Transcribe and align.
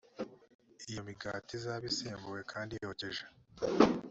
iyo 0.91 1.01
migati 1.07 1.51
izabe 1.57 1.85
isembuwe 1.91 2.41
d 2.45 2.47
kandi 2.51 2.73
yokeje 2.83 3.23